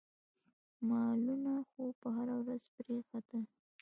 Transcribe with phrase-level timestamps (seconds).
[0.87, 3.43] مالونه خو به هره ورځ پرې ختل.